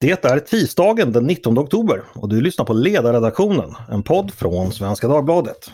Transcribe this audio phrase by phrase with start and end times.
[0.00, 5.08] Det är tisdagen den 19 oktober och du lyssnar på Ledarredaktionen, en podd från Svenska
[5.08, 5.70] Dagbladet.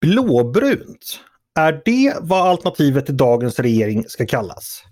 [0.00, 1.20] Blåbrunt.
[1.58, 4.82] Är det vad alternativet till dagens regering ska kallas?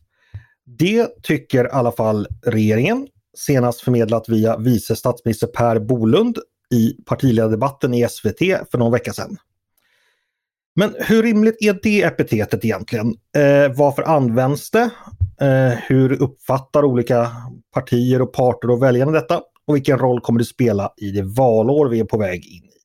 [0.64, 3.06] Det tycker i alla fall regeringen,
[3.38, 6.38] senast förmedlat via vice statsminister Per Bolund
[6.74, 8.38] i partiledardebatten i SVT
[8.70, 9.36] för någon vecka sedan.
[10.76, 13.06] Men hur rimligt är det epitetet egentligen?
[13.36, 14.90] Eh, varför används det?
[15.40, 17.30] Eh, hur uppfattar olika
[17.74, 19.42] partier och parter och väljarna detta?
[19.66, 22.78] Och vilken roll kommer det spela i det valår vi är på väg in i?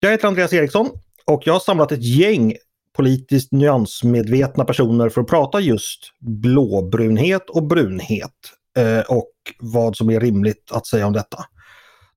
[0.00, 0.88] Jag heter Andreas Eriksson
[1.26, 2.54] och jag har samlat ett gäng
[2.96, 8.34] politiskt nyansmedvetna personer för att prata just blåbrunhet och brunhet
[8.78, 11.44] eh, och vad som är rimligt att säga om detta.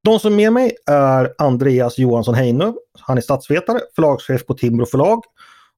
[0.04, 2.74] De som är med mig är Andreas Johansson Heinö.
[3.00, 5.24] Han är statsvetare, förlagschef på Timbro förlag.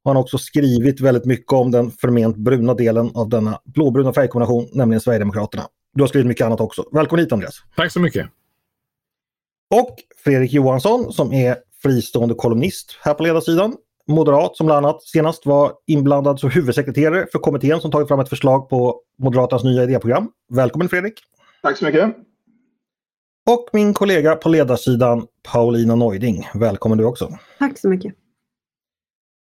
[0.04, 4.70] Han har också skrivit väldigt mycket om den förment bruna delen av denna blåbruna färgkombination,
[4.74, 5.64] nämligen Sverigedemokraterna.
[5.94, 6.86] Du har skrivit mycket annat också.
[6.92, 7.56] Välkommen hit Andreas!
[7.76, 8.28] Tack så mycket!
[9.76, 13.76] Och Fredrik Johansson som är fristående kolumnist här på ledarsidan.
[14.08, 18.30] Moderat som bland annat senast var inblandad som huvudsekreterare för kommittén som tagit fram ett
[18.30, 20.32] förslag på Moderaternas nya idéprogram.
[20.50, 21.20] Välkommen Fredrik!
[21.62, 22.16] Tack så mycket!
[23.50, 26.48] Och min kollega på ledarsidan Paulina Neuding.
[26.54, 27.38] Välkommen du också.
[27.60, 28.14] Tack så mycket.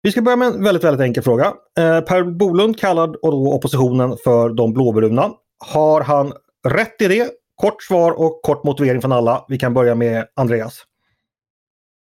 [0.02, 1.44] Vi ska börja med en väldigt, väldigt enkel fråga.
[1.78, 5.30] Eh, per Bolund kallad och då oppositionen för de blåbruna.
[5.58, 6.32] Har han
[6.68, 7.30] rätt i det?
[7.54, 9.44] Kort svar och kort motivering från alla.
[9.48, 10.82] Vi kan börja med Andreas.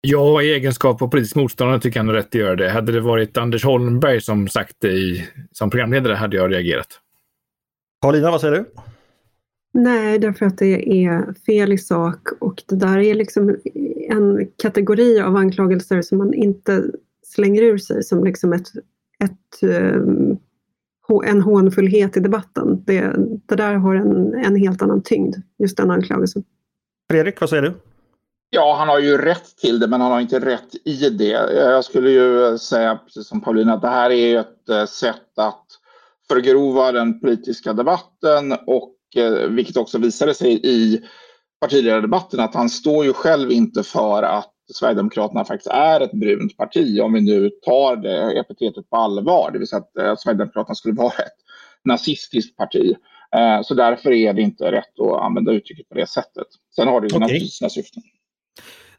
[0.02, 2.70] Ja, i egenskap av politisk motståndare tycker jag han har rätt att göra det.
[2.70, 6.88] Hade det varit Anders Holmberg som sagt det i, som programledare hade jag reagerat.
[8.02, 8.66] Paulina, vad säger du?
[9.74, 13.58] Nej, därför att det är fel i sak och det där är liksom
[14.10, 16.84] en kategori av anklagelser som man inte
[17.24, 18.68] slänger ur sig som liksom ett,
[19.24, 20.02] ett, eh,
[21.26, 22.84] en hånfullhet i debatten.
[22.86, 23.16] Det,
[23.46, 26.44] det där har en, en helt annan tyngd, just den anklagelsen.
[27.12, 27.74] Fredrik, vad säger du?
[28.50, 31.54] Ja, han har ju rätt till det, men han har inte rätt i det.
[31.56, 35.66] Jag skulle ju säga, precis som Paulina, att det här är ett eh, sätt att
[36.28, 38.96] förgrova den politiska debatten och
[39.50, 41.02] vilket också visade sig i
[41.62, 47.00] partiledardebatten, att han står ju själv inte för att Sverigedemokraterna faktiskt är ett brunt parti,
[47.02, 50.76] om vi nu tar det epitetet på allvar, det vill säga att, att eh, Sverigedemokraterna
[50.76, 51.38] skulle vara ett
[51.84, 52.96] nazistiskt parti.
[53.36, 56.48] Eh, så därför är det inte rätt att använda uttrycket på det sättet.
[56.76, 57.20] Sen har det ju okay.
[57.20, 58.04] naturligtvis sina syften.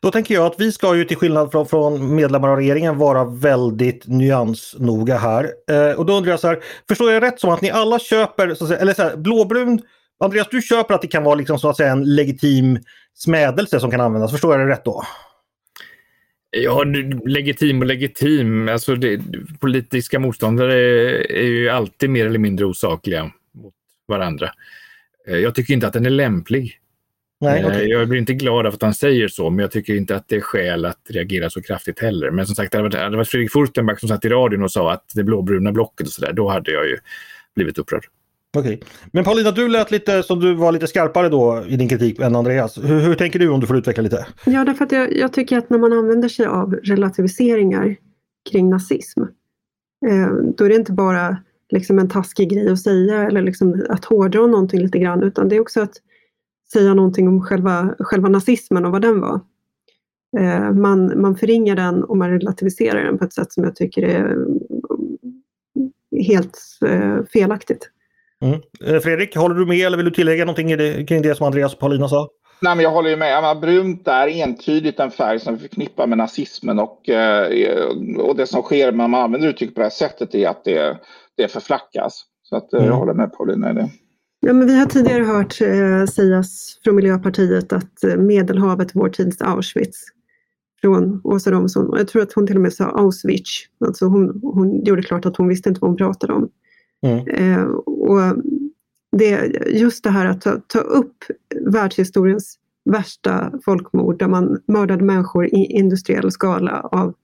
[0.00, 3.24] Då tänker jag att vi ska ju till skillnad från, från medlemmar av regeringen vara
[3.24, 5.50] väldigt nyansnoga här.
[5.70, 8.54] Eh, och då undrar jag så här, förstår jag rätt som att ni alla köper,
[8.54, 9.82] så att säga, eller så här, blåbrun
[10.20, 12.78] Andreas, du köper att det kan vara liksom, så att säga, en legitim
[13.14, 14.30] smädelse som kan användas.
[14.30, 15.04] Förstår jag det rätt då?
[16.56, 16.84] Ja,
[17.24, 18.68] legitim och legitim.
[18.68, 19.20] Alltså det,
[19.60, 20.74] politiska motståndare
[21.24, 23.74] är ju alltid mer eller mindre osakliga mot
[24.08, 24.50] varandra.
[25.28, 26.78] Eh, jag tycker inte att den är lämplig.
[27.40, 27.82] Nej, okay.
[27.82, 30.28] Eh, jag blir inte glad av att han säger så, men jag tycker inte att
[30.28, 32.30] det är skäl att reagera så kraftigt heller.
[32.30, 35.10] Men som sagt, det hade varit Fredrik Furstenbach som satt i radion och sa att
[35.14, 36.98] det blåbruna blocket och sådär, då hade jag ju
[37.54, 38.06] blivit upprörd.
[38.56, 38.82] Okej.
[39.12, 42.36] Men Paulina, du lät lite som du var lite skarpare då i din kritik än
[42.36, 42.78] Andreas.
[42.78, 44.26] Hur, hur tänker du om du får utveckla lite?
[44.46, 47.96] Ja, därför att jag, jag, tycker att när man använder sig av relativiseringar
[48.50, 49.20] kring nazism,
[50.06, 51.36] eh, då är det inte bara
[51.70, 55.56] liksom en taskig grej att säga eller liksom att hårdra någonting lite grann, utan det
[55.56, 55.94] är också att
[56.72, 59.40] säga någonting om själva, själva nazismen och vad den var.
[60.38, 64.02] Eh, man, man förringar den och man relativiserar den på ett sätt som jag tycker
[64.02, 64.46] är eh,
[66.26, 67.90] helt eh, felaktigt.
[68.42, 68.60] Mm.
[68.86, 71.72] Eh, Fredrik, håller du med eller vill du tillägga någonting det, kring det som Andreas
[71.72, 72.28] och Paulina sa?
[72.62, 73.32] Nej, men jag håller med.
[73.32, 77.86] Ja, brunt är entydigt en färg som vi förknippar med nazismen och, eh,
[78.18, 80.98] och det som sker när man använder uttryck på det här sättet är att det,
[81.36, 82.24] det förflackas.
[82.42, 82.90] Så att, eh, mm.
[82.90, 83.90] jag håller med Paulina i det.
[84.40, 89.98] Ja, men vi har tidigare hört eh, sägas från Miljöpartiet att Medelhavet vår tids Auschwitz
[90.80, 91.94] från Åsa Romson.
[91.98, 93.50] Jag tror att hon till och med sa Auschwitz.
[93.86, 96.48] Alltså hon, hon gjorde klart att hon visste inte vad hon pratade om.
[97.02, 97.28] Mm.
[97.28, 98.36] Eh, och
[99.16, 101.24] det, just det här att ta, ta upp
[101.66, 107.14] världshistoriens värsta folkmord där man mördade människor i industriell skala av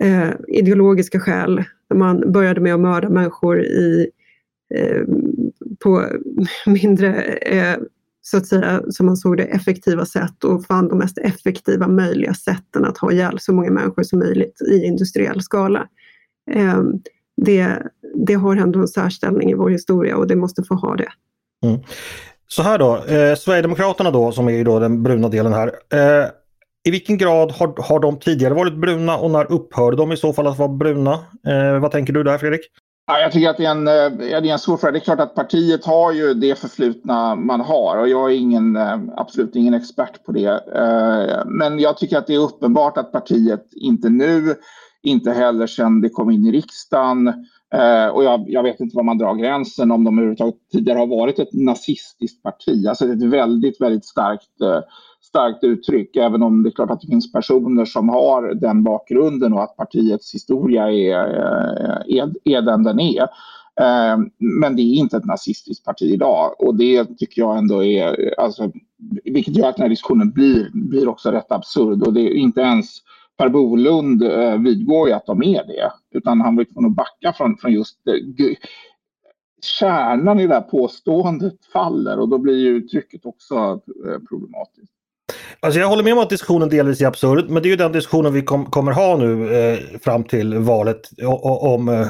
[0.00, 1.64] eh, ideologiska skäl.
[1.94, 4.10] Man började med att mörda människor i,
[4.74, 5.02] eh,
[5.78, 6.04] på
[6.66, 7.78] mindre, eh,
[8.20, 12.34] så att säga, som man såg det, effektiva sätt och fann de mest effektiva möjliga
[12.34, 15.88] sätten att ha ihjäl så många människor som möjligt i industriell skala.
[16.50, 16.82] Eh,
[17.36, 17.82] det,
[18.26, 21.08] det har ändå en särställning i vår historia och det måste få ha det.
[21.66, 21.80] Mm.
[22.48, 25.72] Så här då, eh, Sverigedemokraterna då som är ju då den bruna delen här.
[25.92, 26.28] Eh,
[26.84, 30.32] I vilken grad har, har de tidigare varit bruna och när upphörde de i så
[30.32, 31.12] fall att vara bruna?
[31.46, 32.60] Eh, vad tänker du där Fredrik?
[33.10, 34.92] Ja, jag tycker att det är, en, eh, det är en svår fråga.
[34.92, 38.76] Det är klart att partiet har ju det förflutna man har och jag är ingen,
[38.76, 40.60] eh, absolut ingen expert på det.
[40.74, 44.54] Eh, men jag tycker att det är uppenbart att partiet inte nu,
[45.02, 47.32] inte heller sedan det kom in i riksdagen
[47.74, 51.06] Eh, och jag, jag vet inte var man drar gränsen om de överhuvudtaget tidigare har
[51.06, 52.86] varit ett nazistiskt parti.
[52.88, 54.80] Alltså ett väldigt, väldigt starkt eh,
[55.22, 59.52] starkt uttryck, även om det är klart att det finns personer som har den bakgrunden
[59.52, 63.28] och att partiets historia är, eh, är, är den den är.
[64.38, 68.72] Men det är inte ett nazistiskt parti idag och det tycker jag ändå är, alltså,
[69.24, 72.60] vilket gör att den här diskussionen blir, blir också rätt absurd och det är inte
[72.60, 72.86] ens
[73.38, 77.32] Per Bolund eh, vidgår ju att de är det, utan han var tvungen att backa
[77.32, 78.54] från, från just eh,
[79.62, 84.92] kärnan i det här påståendet faller och då blir ju uttrycket också eh, problematiskt.
[85.60, 87.92] Alltså jag håller med om att diskussionen delvis är absurd, men det är ju den
[87.92, 91.10] diskussionen vi kom, kommer ha nu eh, fram till valet
[91.60, 92.06] om, eh,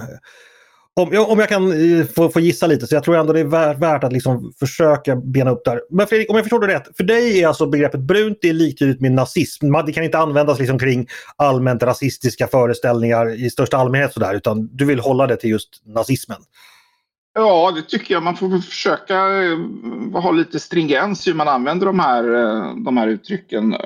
[0.99, 3.45] om, om jag kan eh, få, få, gissa lite, så jag tror ändå det är
[3.45, 5.81] värt, värt att liksom försöka bena upp där.
[5.91, 8.53] Men Fredrik, om jag förstår det rätt, för dig är alltså begreppet brunt det är
[8.53, 9.73] liktydigt med nazism.
[9.87, 11.07] Det kan inte användas liksom kring
[11.37, 16.39] allmänt rasistiska föreställningar i största allmänhet sådär, utan du vill hålla det till just nazismen.
[17.35, 18.23] Ja, det tycker jag.
[18.23, 19.59] Man får försöka eh,
[20.23, 23.77] ha lite stringens hur man använder de här, eh, de här uttrycken.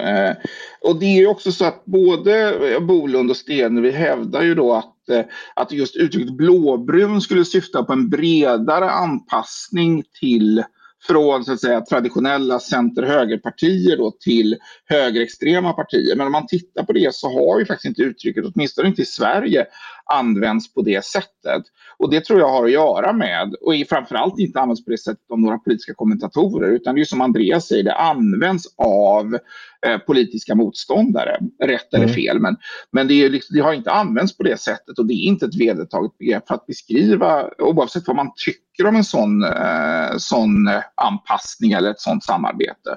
[0.80, 5.24] Och det är också så att både Bolund och Stenevi hävdar ju då att, Eh,
[5.56, 10.64] att just uttrycket blåbrun skulle syfta på en bredare anpassning till
[11.06, 14.56] från så att säga, traditionella center-högerpartier då till
[14.88, 16.16] högerextrema partier.
[16.16, 19.04] Men om man tittar på det så har ju faktiskt inte uttrycket, åtminstone inte i
[19.04, 19.66] Sverige,
[20.04, 21.62] använts på det sättet.
[21.98, 25.30] Och det tror jag har att göra med, och framförallt inte används på det sättet
[25.30, 29.38] av några politiska kommentatorer, utan det är som Andreas säger, det används av
[29.86, 32.14] eh, politiska motståndare, rätt eller mm.
[32.14, 32.40] fel.
[32.40, 32.56] Men,
[32.90, 35.46] men det, är liksom, det har inte använts på det sättet och det är inte
[35.46, 40.70] ett vedertaget begrepp för att beskriva, oavsett vad man tycker om en sån, eh, sån
[40.94, 42.96] anpassning eller ett sånt samarbete.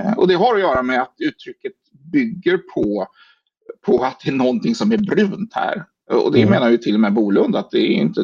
[0.00, 1.72] Eh, och det har att göra med att uttrycket
[2.12, 3.06] bygger på,
[3.86, 5.84] på att det är någonting som är brunt här.
[6.10, 6.50] Och det mm.
[6.50, 8.20] menar ju till och med Bolund att det är inte,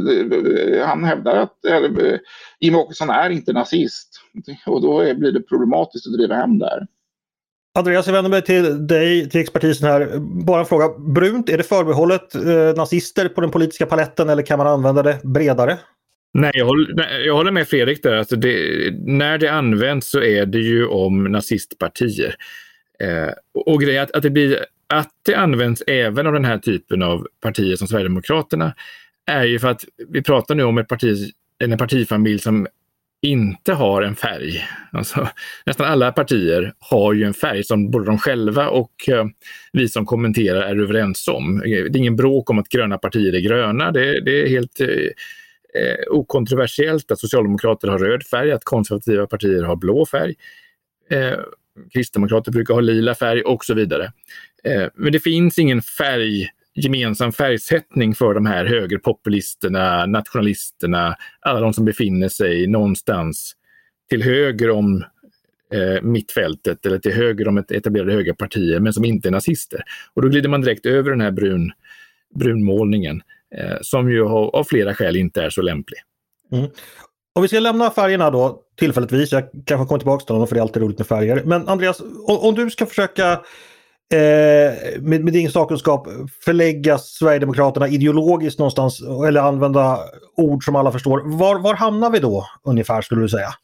[0.87, 2.21] han hävdar att eller,
[2.61, 4.21] Jimmie Åkesson är inte nazist.
[4.67, 6.87] Och då är, blir det problematiskt att driva hem där.
[7.79, 10.19] Andreas, jag vänder mig till dig, till expertisen här.
[10.45, 10.89] Bara en fråga.
[10.99, 15.21] Brunt, är det förbehållet eh, nazister på den politiska paletten eller kan man använda det
[15.23, 15.79] bredare?
[16.35, 18.15] Nej, jag håller, jag håller med Fredrik där.
[18.15, 22.37] Alltså det, när det används så är det ju om nazistpartier.
[23.01, 23.33] Eh,
[23.67, 27.27] och grejen att, att det blir att det används även av den här typen av
[27.41, 28.75] partier som Sverigedemokraterna
[29.27, 32.67] är ju för att vi pratar nu om ett parti, en partifamilj som
[33.23, 34.65] inte har en färg.
[34.93, 35.29] Alltså,
[35.67, 39.27] nästan alla partier har ju en färg som både de själva och eh,
[39.73, 41.63] vi som kommenterar är överens om.
[41.65, 43.93] Det är ingen bråk om att gröna partier är gröna.
[43.93, 49.63] Det, det är helt eh, eh okontroversiellt att socialdemokrater har röd färg, att konservativa partier
[49.63, 50.35] har blå färg.
[51.11, 51.39] Eh,
[51.93, 54.13] kristdemokrater brukar ha lila färg och så vidare.
[54.65, 61.73] Eh, men det finns ingen färg, gemensam färgsättning för de här högerpopulisterna, nationalisterna, alla de
[61.73, 63.57] som befinner sig någonstans
[64.11, 65.05] till höger om
[65.73, 69.83] eh, mittfältet eller till höger om etablerade högerpartier men som inte är nazister.
[70.15, 71.73] Och då glider man direkt över den här brun,
[72.35, 73.23] brunmålningen
[73.57, 75.99] eh, som ju av flera skäl inte är så lämplig.
[76.53, 76.71] Mm.
[77.37, 80.61] Om vi ska lämna färgerna då tillfälligtvis, jag kanske kommer tillbaka till dem för det
[80.61, 81.43] är alltid roligt med färger.
[81.45, 83.33] Men Andreas, om, om du ska försöka
[84.13, 86.09] eh, med, med din sakkunskap
[86.45, 89.99] förlägga Sverigedemokraterna ideologiskt någonstans eller använda
[90.37, 91.39] ord som alla förstår.
[91.39, 93.55] Var, var hamnar vi då ungefär skulle du säga?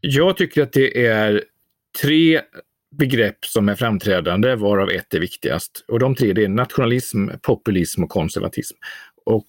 [0.00, 1.44] Jag tycker att det är
[2.02, 2.40] tre
[2.96, 5.84] begrepp som är framträdande varav ett är viktigast.
[5.88, 8.76] Och de tre det är nationalism, populism och konservatism.
[9.26, 9.46] Och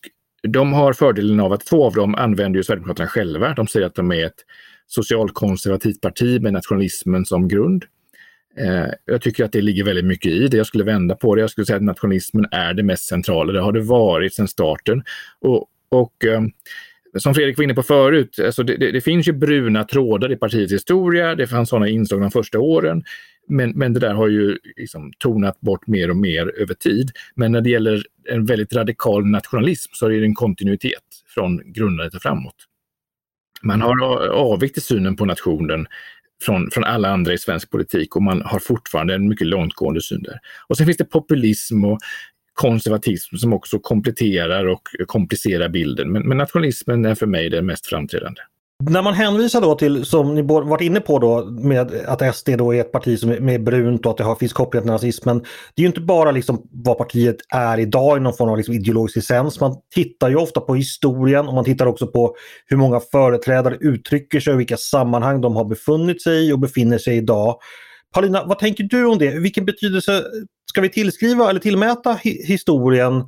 [0.47, 3.53] de har fördelen av att två av dem använder ju Sverigedemokraterna själva.
[3.53, 4.45] De säger att de är ett
[4.87, 7.85] socialkonservativt parti med nationalismen som grund.
[8.57, 10.57] Eh, jag tycker att det ligger väldigt mycket i det.
[10.57, 11.41] Jag skulle vända på det.
[11.41, 13.53] Jag skulle säga att nationalismen är det mest centrala.
[13.53, 15.03] Det har det varit sedan starten.
[15.39, 16.41] Och, och eh,
[17.17, 20.35] som Fredrik var inne på förut, alltså det, det, det, finns ju bruna trådar i
[20.35, 21.35] partiets historia.
[21.35, 23.03] Det fanns sådana inslag de första åren.
[23.47, 27.11] Men, men det där har ju liksom tonat bort mer och mer över tid.
[27.35, 31.03] Men när det gäller en väldigt radikal nationalism så är det en kontinuitet
[31.33, 32.55] från grundandet och framåt.
[33.61, 35.87] Man har avvikit i synen på nationen
[36.41, 40.23] från, från alla andra i svensk politik och man har fortfarande en mycket långtgående syn
[40.23, 40.39] där.
[40.67, 41.99] Och sen finns det populism och
[42.61, 46.11] konservatism som också kompletterar och komplicerar bilden.
[46.11, 48.41] Men, men nationalismen är för mig det mest framträdande.
[48.89, 52.75] När man hänvisar då till, som ni varit inne på då, med att SD då
[52.75, 55.39] är ett parti som är brunt och att det har, finns kopplingar till nazismen.
[55.75, 58.75] Det är ju inte bara liksom vad partiet är idag i någon form av liksom
[58.75, 59.59] ideologisk essens.
[59.59, 64.39] Man tittar ju ofta på historien och man tittar också på hur många företrädare uttrycker
[64.39, 67.55] sig och vilka sammanhang de har befunnit sig i och befinner sig i idag.
[68.13, 69.39] Paulina, vad tänker du om det?
[69.39, 70.23] Vilken betydelse
[70.69, 73.23] ska vi tillskriva eller tillmäta historien,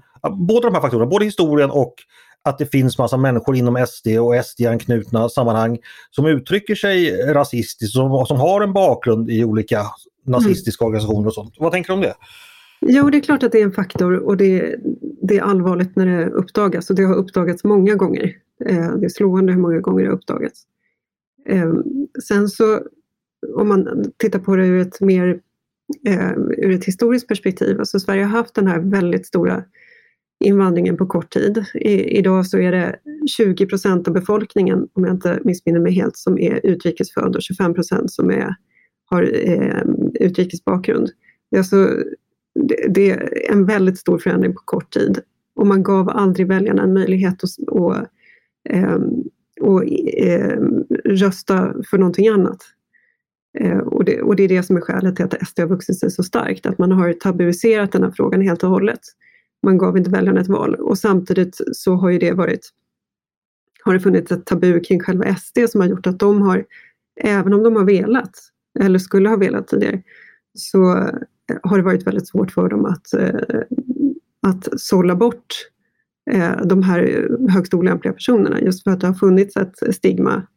[0.48, 1.96] båda de här faktorerna, både historien och
[2.44, 5.80] att det finns massa människor inom SD och SD-anknutna sammanhang
[6.12, 9.82] som uttrycker sig rasistiskt och som har en bakgrund i olika
[10.26, 10.90] nazistiska mm.
[10.90, 11.56] organisationer och sånt.
[11.60, 12.14] Vad tänker du om det?
[12.82, 14.76] Jo, det är klart att det är en faktor och det,
[15.22, 18.36] det är allvarligt när det uppdagas och det har uppdagats många gånger.
[18.66, 20.64] Eh, det är slående hur många gånger det har uppdagats.
[21.50, 21.84] Ehm,
[22.28, 22.82] sen så
[23.56, 25.40] om man tittar på det ur ett mer
[26.08, 29.64] eh, ur ett historiskt perspektiv, alltså Sverige har haft den här väldigt stora
[30.46, 31.66] invandringen på kort tid.
[31.74, 32.96] I, idag så är det
[33.38, 37.74] 20 procent av befolkningen, om jag inte missminner mig helt, som är utrikesfödd och 25
[37.74, 38.56] procent som är,
[39.06, 39.84] har eh,
[40.20, 41.10] utrikesbakgrund.
[41.52, 41.90] Det är, alltså,
[42.68, 45.20] det, det är en väldigt stor förändring på kort tid
[45.56, 47.96] och man gav aldrig väljarna en möjlighet att och,
[48.70, 49.00] eh,
[49.62, 49.86] och,
[50.18, 50.60] eh,
[51.06, 52.58] rösta för någonting annat.
[53.60, 56.00] Eh, och, det, och det är det som är skälet till att SD har vuxit
[56.00, 59.00] sig så starkt, att man har tabuiserat den här frågan helt och hållet.
[59.64, 60.76] Man gav inte väljarna ett val.
[60.76, 62.70] Och samtidigt så har ju det varit
[63.86, 66.66] har det funnits ett tabu kring själva SD som har gjort att de har,
[67.22, 68.32] även om de har velat,
[68.80, 70.02] eller skulle ha velat tidigare,
[70.54, 73.62] så eh, har det varit väldigt svårt för dem att, eh,
[74.48, 75.70] att sålla bort
[76.64, 80.48] de här högst olämpliga personerna, just för att det har funnits ett stigma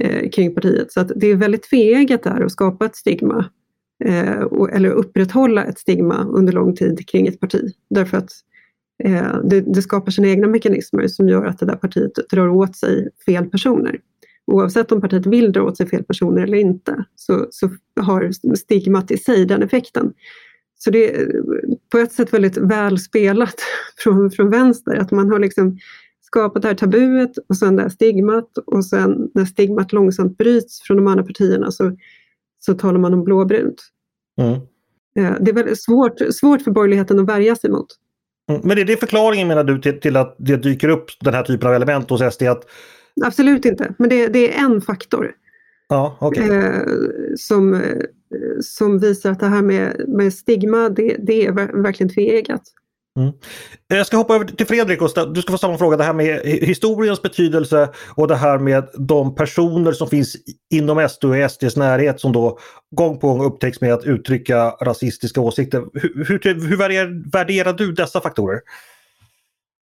[0.00, 0.92] Eh, kring partiet.
[0.92, 3.50] Så att det är väldigt tveeggat där att skapa ett stigma
[4.04, 7.72] eh, eller upprätthålla ett stigma under lång tid kring ett parti.
[7.90, 8.30] Därför att
[9.04, 12.76] eh, det, det, skapar sina egna mekanismer som gör att det där partiet drar åt
[12.76, 14.00] sig fel personer.
[14.46, 19.10] Oavsett om partiet vill dra åt sig fel personer eller inte så, så har stigmat
[19.10, 20.12] i sig den effekten.
[20.78, 21.42] Så det är
[21.92, 23.56] på ett sätt väldigt väl spelat
[23.96, 25.78] från, från vänster, att man har liksom
[26.28, 30.82] skapat det här tabuet och sen det här stigmat och sen när stigmat långsamt bryts
[30.82, 31.96] från de andra partierna så
[32.58, 33.82] så talar man om blåbrunt.
[34.40, 34.52] Mm.
[35.18, 37.86] Eh, det är väldigt svårt, svårt för borgerligheten att värja sig mot.
[38.50, 38.60] Mm.
[38.64, 41.68] Men är det förklaringen menar du till, till, att det dyker upp den här typen
[41.68, 42.42] av element hos SD?
[42.42, 42.64] Att...
[43.24, 45.32] Absolut inte, men det, det är en faktor.
[45.88, 46.50] Ja, okay.
[46.50, 46.82] eh,
[47.36, 47.80] som, eh,
[48.60, 52.62] som visar att det här med, med stigma, det, det är verkligen tveeggat.
[53.18, 53.32] Mm.
[53.90, 55.96] Eh, jag ska hoppa över till Fredrik och du ska få samma fråga.
[55.96, 60.36] Det här med historiens betydelse och det här med de personer som finns
[60.74, 62.58] inom SD och SDs närhet som då
[62.90, 65.84] gång på gång upptäcks med att uttrycka rasistiska åsikter.
[65.94, 68.60] Hur, hur, hur värderar, värderar du dessa faktorer?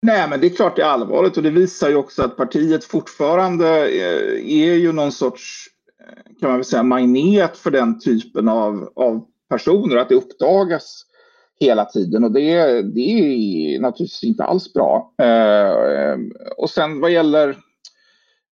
[0.02, 2.84] Nej, men det är klart det är allvarligt och det visar ju också att partiet
[2.84, 5.68] fortfarande eh, är ju någon sorts,
[6.02, 9.96] eh, kan man väl säga, magnet för den typen av, av personer.
[9.96, 11.06] Att det uppdagas
[11.60, 12.24] hela tiden.
[12.24, 15.14] Och det, det är naturligtvis inte alls bra.
[15.22, 16.18] Eh,
[16.58, 17.50] och sen vad gäller,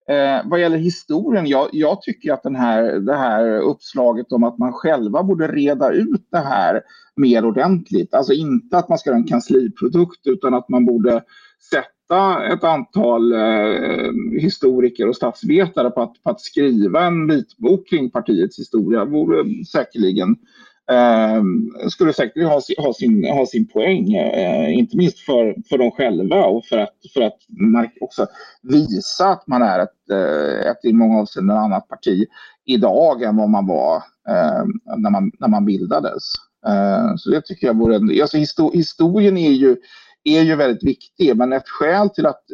[0.09, 4.59] eh, vad gäller historien, jag, jag, tycker att den här, det här uppslaget om att
[4.59, 6.81] man själva borde reda ut det här
[7.17, 11.23] mer ordentligt, alltså inte att man ska ha en kansliprodukt utan att man borde
[11.71, 18.11] sätta ett antal eh, historiker och statsvetare på att, på att skriva en vitbok kring
[18.11, 19.05] partiets historia.
[19.05, 20.37] Vore säkerligen eh,
[20.91, 24.15] Ehm, skulle säkert ha, ha, sin, ha sin poäng.
[24.15, 27.39] Eh, inte minst för, för dem själva och för att, för att
[28.01, 28.27] också
[28.62, 32.25] visa att man är ett, eh, ett i många avseenden annat parti
[32.65, 33.97] idag än vad man var
[34.29, 34.65] eh,
[34.97, 36.23] när, man, när man bildades.
[36.67, 37.97] Eh, så det tycker jag vore...
[37.97, 38.37] En, alltså
[38.73, 39.77] historien är ju
[40.25, 41.37] är ju väldigt viktig.
[41.37, 42.45] Men ett skäl till att,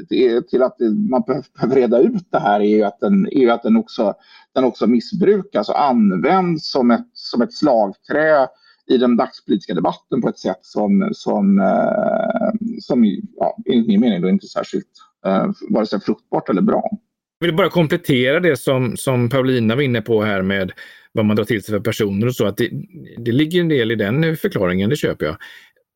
[0.50, 0.76] till att
[1.10, 4.14] man behöver reda ut det här är ju att den, är att den, också,
[4.54, 8.48] den också missbrukas och används som ett, som ett slagträ
[8.90, 13.04] i den dagspolitiska debatten på ett sätt som, som, eh, som
[13.37, 14.87] ja, enligt min mening då inte är särskilt
[15.26, 16.90] eh, vare sig fruktbart eller bra.
[17.38, 20.72] Jag vill bara komplettera det som, som Paulina var inne på här med
[21.12, 22.46] vad man drar till sig för personer och så.
[22.46, 22.70] Att det,
[23.18, 25.37] det ligger en del i den förklaringen, det köper jag.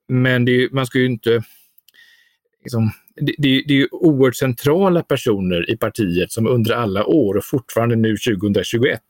[0.08, 1.42] Men det, man ska ju inte
[2.64, 7.44] liksom, det, det, det är oerhört centrala personer i partiet som under alla år och
[7.44, 9.00] fortfarande nu 2021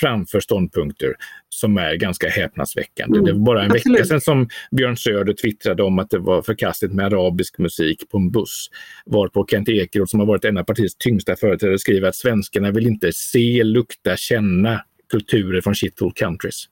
[0.00, 1.14] framför ståndpunkter
[1.48, 3.18] som är ganska häpnadsväckande.
[3.18, 3.98] Mm, det var bara en absolut.
[3.98, 8.18] vecka sedan som Björn Söder twittrade om att det var förkastligt med arabisk musik på
[8.18, 8.70] en buss.
[9.06, 12.86] Varpå Kent Ekeroth, som har varit en av partiets tyngsta företrädare, skriver att svenskarna vill
[12.86, 16.64] inte se, lukta, känna kulturer från shithole countries.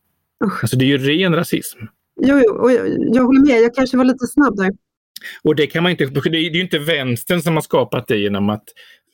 [0.44, 0.52] Oh.
[0.62, 1.78] Alltså det är ju ren rasism.
[2.20, 3.62] Jo, jo och jag, jag håller med.
[3.62, 4.70] Jag kanske var lite snabb där.
[5.42, 8.50] Och det kan man inte, det är ju inte vänstern som har skapat det genom
[8.50, 8.64] att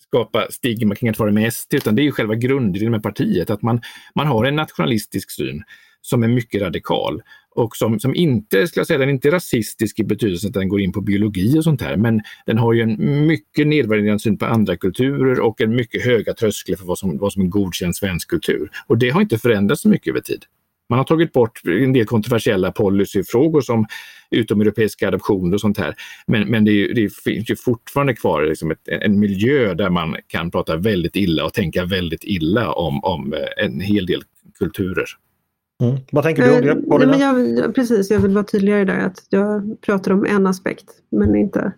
[0.08, 3.50] skapa stigma kring att vara med SD, utan det är ju själva grundidén med partiet,
[3.50, 3.80] att man,
[4.14, 5.62] man har en nationalistisk syn
[6.02, 7.22] som är mycket radikal
[7.54, 10.68] och som, som inte, ska jag säga, den är inte rasistisk i betydelsen att den
[10.68, 14.38] går in på biologi och sånt här, men den har ju en mycket nedvärderande syn
[14.38, 17.96] på andra kulturer och en mycket höga trösklar för vad som, vad som är godkänd
[17.96, 18.70] svensk kultur.
[18.86, 20.44] Och det har inte förändrats så mycket över tid.
[20.88, 23.87] Man har tagit bort en del kontroversiella policyfrågor som
[24.30, 25.95] utomeuropeiska adoptioner och sånt här.
[26.26, 30.16] Men, men det, är, det finns ju fortfarande kvar liksom ett, en miljö där man
[30.26, 34.23] kan prata väldigt illa och tänka väldigt illa om, om en hel del
[34.59, 35.07] kulturer.
[35.83, 35.97] Mm.
[36.12, 37.07] Vad tänker du om det?
[37.07, 40.90] Nej, men jag, precis, jag vill vara tydligare där att jag pratar om en aspekt
[41.11, 41.73] men inte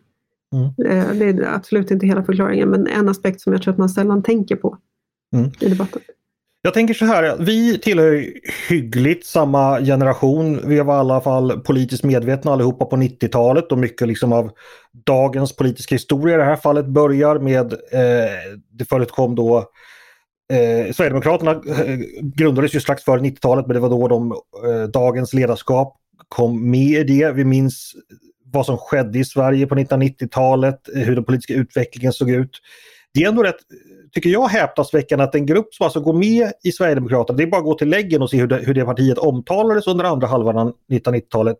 [0.55, 0.99] mm.
[0.99, 3.88] eh, det är absolut inte hela förklaringen men en aspekt som jag tror att man
[3.88, 4.79] sällan tänker på
[5.37, 5.50] mm.
[5.61, 6.02] i debatten.
[6.62, 8.26] Jag tänker så här, vi tillhör
[8.69, 10.69] hyggligt samma generation.
[10.69, 14.50] Vi var i alla fall politiskt medvetna allihopa på 90-talet och mycket liksom av
[15.07, 19.59] dagens politiska historia i det här fallet börjar med, eh, det förekom då
[20.52, 24.33] eh, Sverigedemokraterna eh, grundades ju strax före 90-talet men det var då de,
[24.67, 25.97] eh, dagens ledarskap
[26.29, 27.33] kom med i det.
[27.33, 27.93] Vi minns
[28.45, 32.61] vad som skedde i Sverige på 1990-talet, hur den politiska utvecklingen såg ut.
[33.14, 33.61] Det är ändå rätt
[34.12, 37.59] tycker jag, häpnadsväckande att en grupp som alltså går med i Sverigedemokraterna, det är bara
[37.59, 40.59] att gå till läggen och se hur det, hur det partiet omtalades under andra halvan
[40.59, 41.57] av 1990-talet,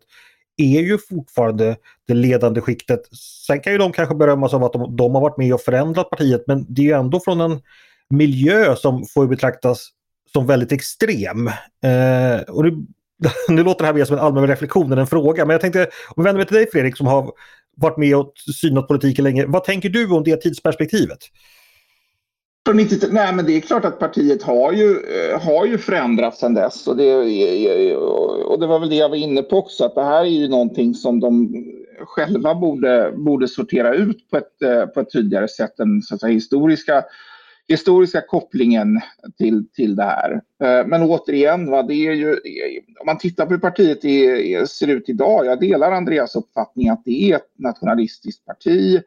[0.57, 1.75] är ju fortfarande
[2.07, 3.01] det ledande skiktet.
[3.47, 6.09] Sen kan ju de kanske berömmas av att de, de har varit med och förändrat
[6.09, 7.61] partiet, men det är ju ändå från en
[8.09, 9.89] miljö som får betraktas
[10.33, 11.47] som väldigt extrem.
[11.83, 12.85] Eh, och nu,
[13.49, 15.87] nu låter det här mer som en allmän reflektion än en fråga, men jag tänkte,
[16.09, 17.31] om vi vänder mig till dig Fredrik som har
[17.77, 19.45] varit med och synat politiken länge.
[19.45, 21.19] Vad tänker du om det tidsperspektivet?
[22.65, 26.39] Från 90, nej, men det är klart att partiet har ju, eh, har ju förändrats
[26.39, 26.87] sedan dess.
[26.87, 27.15] Och det,
[28.45, 30.47] och det var väl det jag var inne på också, att det här är ju
[30.47, 31.53] någonting som de
[32.05, 36.21] själva borde, borde sortera ut på ett, eh, på ett tydligare sätt än så att
[36.21, 37.03] säga, historiska,
[37.67, 39.01] historiska kopplingen
[39.37, 40.31] till, till det här.
[40.63, 42.31] Eh, men återigen, va, det är ju,
[42.99, 47.01] om man tittar på hur partiet är, ser ut idag, jag delar Andreas uppfattning att
[47.05, 49.01] det är ett nationalistiskt parti Eh,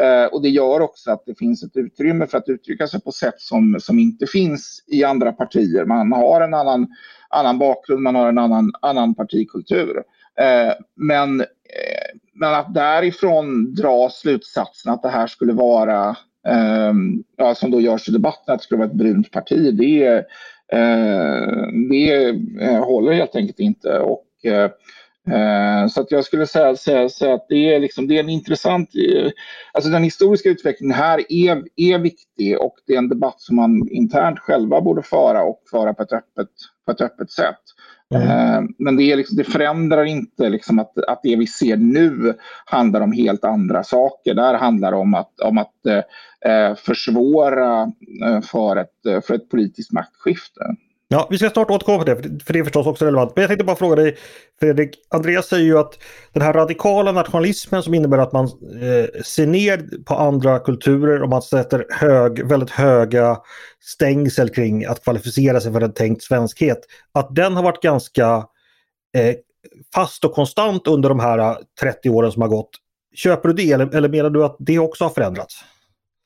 [0.00, 3.12] Eh, och det gör också att det finns ett utrymme för att uttrycka sig på
[3.12, 5.84] sätt som, som inte finns i andra partier.
[5.84, 6.86] Man har en annan,
[7.28, 10.02] annan bakgrund, man har en annan, annan partikultur.
[10.40, 16.16] Eh, men, eh, men att därifrån dra slutsatsen att det här skulle vara,
[16.48, 16.92] eh,
[17.36, 20.06] ja, som då görs i debatten, att det skulle vara ett brunt parti, det,
[20.72, 22.28] eh, det
[22.60, 23.98] eh, håller helt enkelt inte.
[23.98, 24.70] Och, Eh,
[25.88, 28.90] så att jag skulle säga, säga, säga, att det är, liksom, det är en intressant...
[28.94, 29.30] Eh,
[29.72, 33.88] alltså den historiska utvecklingen här är, är viktig och det är en debatt som man
[33.90, 36.48] internt själva borde föra och föra på ett öppet,
[36.86, 37.60] på ett öppet sätt.
[38.14, 38.68] Mm.
[38.78, 43.00] Men det, är liksom, det förändrar inte liksom att, att det vi ser nu handlar
[43.00, 44.34] om helt andra saker.
[44.34, 45.86] Där handlar det om att, om att
[46.44, 47.92] eh, försvåra
[48.50, 50.60] för ett, för ett politiskt maktskifte.
[51.10, 53.32] Ja, vi ska snart återkomma till det, för det är förstås också relevant.
[53.34, 54.16] Men jag tänkte bara fråga dig,
[54.60, 54.90] Fredrik.
[55.10, 55.98] Andreas säger ju att
[56.32, 61.28] den här radikala nationalismen som innebär att man eh, ser ner på andra kulturer och
[61.28, 63.38] man sätter hög, väldigt höga
[63.80, 66.80] stängsel kring att kvalificera sig för en tänkt svenskhet.
[67.12, 68.46] Att den har varit ganska
[69.16, 69.34] eh,
[69.94, 72.70] fast och konstant under de här eh, 30 åren som har gått.
[73.14, 75.64] Köper du det eller, eller menar du att det också har förändrats?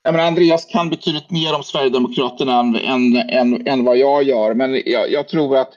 [0.05, 4.55] Jag menar, Andreas kan betydligt mer om Sverigedemokraterna än, än, än, än vad jag gör.
[4.55, 5.73] Men jag, jag, tror att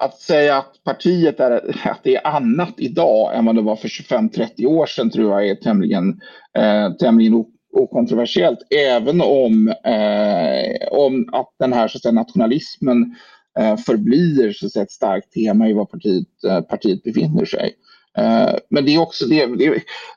[0.00, 1.50] att säga att partiet är,
[1.88, 5.48] att det är annat idag än vad det var för 25-30 år sedan tror jag
[5.48, 6.20] är tämligen,
[6.58, 8.58] eh, tämligen okontroversiellt.
[8.70, 13.14] Även om, eh, om att den här så att säga, nationalismen
[13.58, 17.74] eh, förblir så att säga, ett starkt tema i var partiet, eh, partiet befinner sig.
[18.18, 19.46] Eh, men det är också det,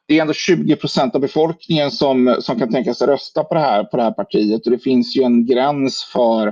[0.07, 3.59] det är ändå 20 procent av befolkningen som, som kan tänka sig rösta på det,
[3.59, 6.47] här, på det här partiet och det finns ju en gräns för,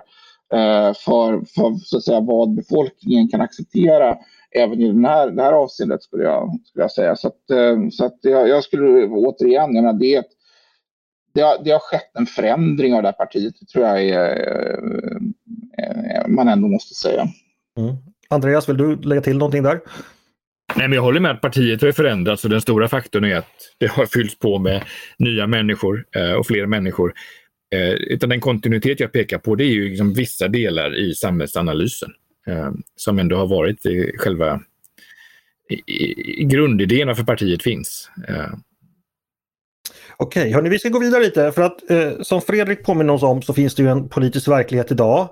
[0.54, 4.18] eh, för, för så att säga, vad befolkningen kan acceptera
[4.56, 7.16] även i den här, det här avseendet skulle jag, skulle jag säga.
[7.16, 10.24] Så, att, eh, så att jag, jag skulle återigen, jag menar, det,
[11.34, 14.80] det, har, det har skett en förändring av det här partiet, det tror jag är,
[16.28, 17.28] man ändå måste säga.
[17.78, 17.96] Mm.
[18.30, 19.82] Andreas, vill du lägga till någonting där?
[20.76, 23.46] Nej, men jag håller med att partiet har förändrats och den stora faktorn är att
[23.78, 24.84] det har fyllts på med
[25.18, 27.14] nya människor eh, och fler människor.
[27.76, 32.10] Eh, utan den kontinuitet jag pekar på det är ju liksom vissa delar i samhällsanalysen
[32.48, 34.62] eh, som ändå har varit i själva
[35.70, 38.10] i, i, grundidén för partiet finns.
[38.28, 38.54] Eh.
[40.18, 43.42] Okej, hörni, vi ska gå vidare lite för att eh, som Fredrik påminner oss om
[43.42, 45.30] så finns det ju en politisk verklighet idag.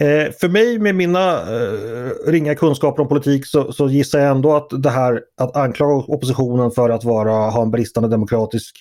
[0.00, 4.54] Eh, för mig med mina eh, ringa kunskaper om politik så, så, gissar jag ändå
[4.56, 8.76] att det här att anklaga oppositionen för att vara, ha en bristande demokratisk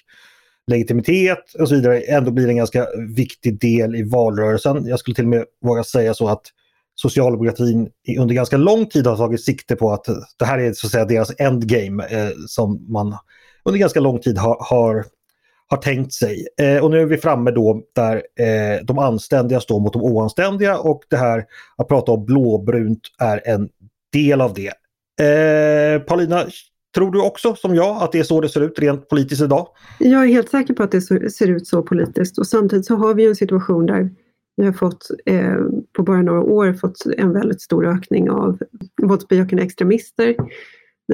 [0.67, 4.87] legitimitet och så vidare ändå blir en ganska viktig del i valrörelsen.
[4.87, 6.41] Jag skulle till och med våga säga så att
[6.95, 10.05] socialdemokratin under ganska lång tid har tagit sikte på att
[10.39, 13.17] det här är så att säga deras endgame eh, som man
[13.65, 15.05] under ganska lång tid har, har,
[15.71, 16.47] har tänkt sig.
[16.61, 20.77] Eh, och nu är vi framme då där eh, de anständiga står mot de oanständiga
[20.77, 21.45] och det här
[21.77, 23.69] att prata om blåbrunt är en
[24.13, 24.73] del av det.
[25.25, 26.45] Eh, Paulina,
[26.95, 29.67] tror du också som jag att det är så det ser ut rent politiskt idag?
[29.99, 33.13] Jag är helt säker på att det ser ut så politiskt och samtidigt så har
[33.13, 34.09] vi en situation där
[34.55, 35.57] vi har fått eh,
[35.93, 38.59] på bara några år fått en väldigt stor ökning av
[39.01, 40.35] våldsbejakande extremister.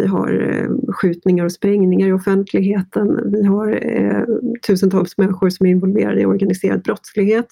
[0.01, 3.31] Vi har eh, skjutningar och sprängningar i offentligheten.
[3.31, 4.23] Vi har eh,
[4.67, 7.47] tusentals människor som är involverade i organiserad brottslighet.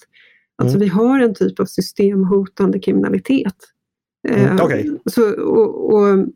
[0.56, 0.88] Alltså mm.
[0.88, 3.56] vi har en typ av systemhotande kriminalitet.
[4.28, 4.90] Mm, okay.
[5.06, 6.26] så, och, och,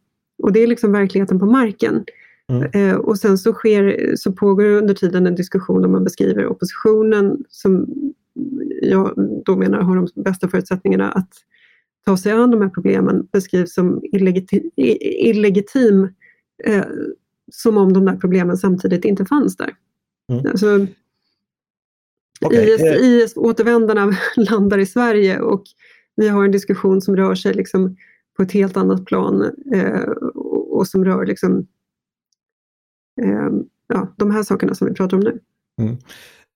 [0.43, 2.05] och, det är liksom verkligheten på marken.
[2.49, 2.71] Mm.
[2.73, 7.45] Eh, och sen så, sker, så pågår under tiden en diskussion där man beskriver oppositionen
[7.49, 7.87] som
[8.83, 11.29] jag då menar har de bästa förutsättningarna att
[12.05, 16.09] ta sig an de här problemen beskrivs som illegitim, illegitim
[16.65, 16.85] eh,
[17.53, 19.75] som om de där problemen samtidigt inte fanns där.
[20.33, 20.47] Mm.
[20.47, 20.87] Alltså,
[22.41, 22.75] okay.
[22.75, 22.97] IS, eh.
[22.97, 25.63] IS-återvändarna landar i Sverige och
[26.17, 27.97] vi har en diskussion som rör sig liksom
[28.37, 30.03] på ett helt annat plan eh,
[30.35, 31.67] och, och, som rör liksom,
[33.23, 33.51] eh,
[33.89, 35.39] ja, de här sakerna som vi pratar om nu.
[35.81, 35.97] Mm.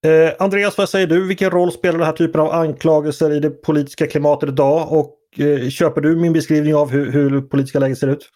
[0.05, 1.27] Eh, Andreas, vad säger du?
[1.27, 4.93] Vilken roll spelar den här typen av anklagelser i det politiska klimatet idag?
[4.93, 8.31] Och Eh, köper du min beskrivning av hur, hur det politiska läget ser ut?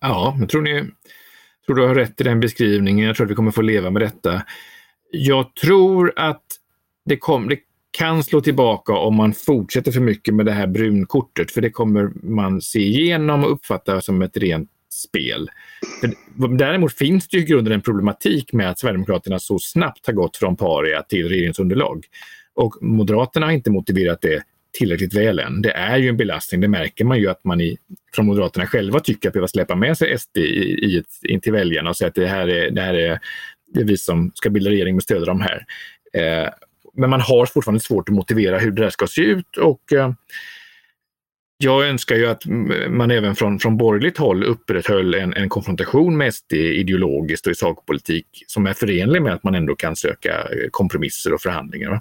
[0.00, 0.84] Ja, jag tror, ni,
[1.66, 3.06] tror du har rätt i den beskrivningen.
[3.06, 4.42] Jag tror att vi kommer få leva med detta.
[5.10, 6.42] Jag tror att
[7.04, 7.58] det, kom, det
[7.90, 12.10] kan slå tillbaka om man fortsätter för mycket med det här brunkortet, för det kommer
[12.22, 15.50] man se igenom och uppfatta som ett rent spel.
[16.58, 20.36] Däremot finns det ju i grunden en problematik med att Sverigedemokraterna så snabbt har gått
[20.36, 22.04] från paria till regeringsunderlag.
[22.54, 25.62] Och Moderaterna har inte motiverat det tillräckligt väl än.
[25.62, 26.60] Det är ju en belastning.
[26.60, 27.78] Det märker man ju att man i,
[28.14, 31.90] från Moderaterna själva tycker att behöva släppa med sig SD i, i in till väljarna
[31.90, 33.20] och säga att det här är, det här är,
[33.74, 35.66] det är vi som ska bilda regering med stöd av de här.
[36.12, 36.48] Eh,
[36.94, 40.12] men man har fortfarande svårt att motivera hur det här ska se ut och eh,
[41.62, 42.42] jag önskar ju att
[42.88, 47.54] man även från, från borgerligt håll upprätthöll en, en konfrontation med SD ideologiskt och i
[47.54, 52.00] sakpolitik som är förenlig med att man ändå kan söka eh, kompromisser och förhandlingar.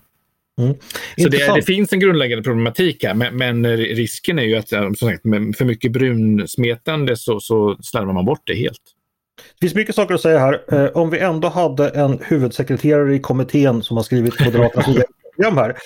[0.62, 0.76] Mm.
[1.18, 4.96] Så det, det, finns en grundläggande problematik här, men, men, risken är ju att som
[4.96, 8.82] sagt, med för mycket brunsmetande så, så slarvar man bort det helt.
[9.60, 10.62] Det finns mycket saker att säga här.
[10.72, 14.86] Eh, om vi ändå hade en huvudsekreterare i kommittén som har skrivit Moderaternas
[15.36, 15.78] program här,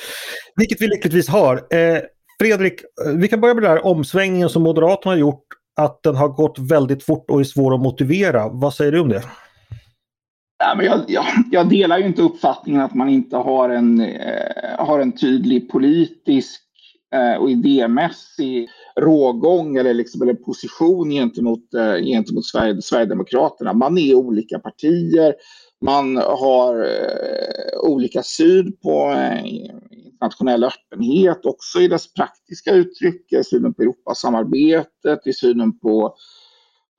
[0.56, 1.56] vilket vi lyckligtvis har.
[1.56, 2.00] Eh,
[2.40, 5.44] Fredrik, eh, vi kan börja med den här omsvängningen som Moderaterna har gjort,
[5.76, 8.50] att den har gått väldigt fort och är svår att motivera.
[8.50, 9.24] Vad säger du om det?
[10.64, 14.78] Nej, men jag, jag, jag delar ju inte uppfattningen att man inte har en, eh,
[14.86, 16.62] har en tydlig politisk
[17.16, 23.74] eh, och idémässig rågång eller, liksom, eller position gentemot, eh, gentemot Sverige, Sverigedemokraterna.
[23.74, 25.36] Man är olika partier,
[25.86, 29.46] man har eh, olika syn på eh,
[30.26, 36.16] internationell öppenhet också i dess praktiska uttryck, synen på Europasamarbetet, i synen på,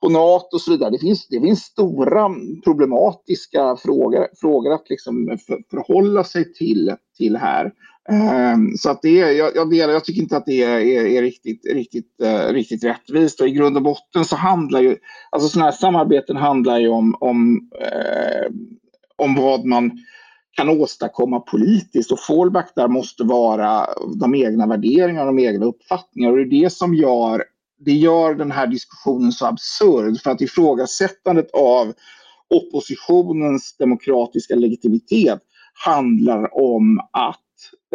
[0.01, 0.89] på NATO och så vidare.
[0.89, 2.29] Det finns, det finns stora
[2.63, 7.71] problematiska frågor, frågor att liksom för, förhålla sig till, till här.
[8.09, 11.05] Um, så att det är, jag, jag, delar, jag tycker inte att det är, är,
[11.05, 13.41] är riktigt, riktigt, uh, riktigt rättvist.
[13.41, 14.97] Och I grund och botten så handlar ju,
[15.29, 18.55] alltså sådana här samarbeten handlar ju om, om, uh,
[19.15, 19.91] om vad man
[20.51, 26.31] kan åstadkomma politiskt och fallback där måste vara de egna värderingarna, de egna uppfattningarna.
[26.31, 27.43] Och det är det som gör,
[27.79, 30.21] det gör den här diskussionen så absurd.
[30.21, 31.93] För att ifrågasättandet av
[32.49, 35.39] oppositionens demokratiska legitimitet
[35.85, 37.43] handlar om att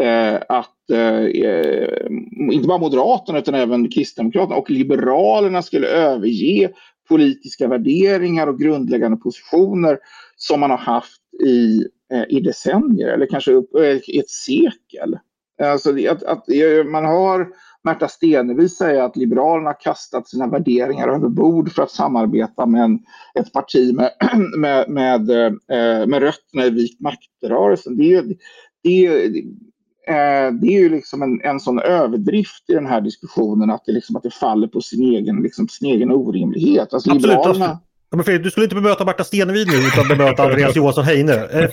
[0.01, 2.07] Eh, att eh, eh,
[2.53, 6.71] inte bara Moderaterna utan även Kristdemokraterna och Liberalerna skulle överge
[7.09, 9.99] politiska värderingar och grundläggande positioner
[10.37, 15.19] som man har haft i Eh, i decennier eller kanske upp, eh, i ett sekel.
[15.63, 17.49] Alltså att, att eh, man har
[17.85, 22.99] Märta Stenevi säger att Liberalerna kastat sina värderingar över bord för att samarbeta med en,
[23.35, 24.11] ett parti med,
[24.59, 27.97] med, med, eh, med rötterna i vit maktrörelsen.
[27.97, 28.25] Det är,
[28.83, 29.31] det är,
[30.51, 34.17] det är ju liksom en, en sån överdrift i den här diskussionen att det, liksom,
[34.17, 36.95] att det faller på sin egen, liksom, sin egen orimlighet.
[36.95, 37.23] Alltså, Absolut.
[37.23, 37.81] Liberalerna,
[38.17, 41.33] men Fredrik, du skulle inte bemöta Marta Stenevi nu utan bemöta Andreas Johansson Heine.
[41.33, 41.69] Eh,